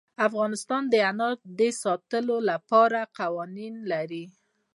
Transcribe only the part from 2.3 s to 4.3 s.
لپاره قوانین لري.